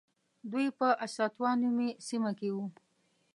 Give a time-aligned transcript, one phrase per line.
[0.51, 2.65] دوی په السطوة نومې سیمه کې وو.